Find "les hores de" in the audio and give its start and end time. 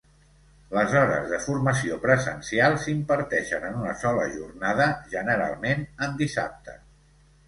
0.75-1.37